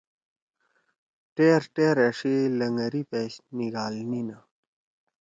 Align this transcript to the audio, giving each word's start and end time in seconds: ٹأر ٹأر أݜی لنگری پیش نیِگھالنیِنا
ٹأر 1.35 1.61
ٹأر 1.75 1.95
أݜی 2.07 2.35
لنگری 2.59 3.01
پیش 3.11 3.33
نیِگھالنیِنا 3.55 4.37